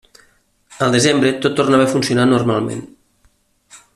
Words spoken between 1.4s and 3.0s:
tot tornava a funcionar normalment.